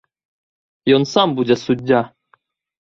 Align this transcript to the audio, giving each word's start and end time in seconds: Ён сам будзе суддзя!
Ён 0.97 1.05
сам 1.13 1.27
будзе 1.43 1.61
суддзя! 1.67 2.05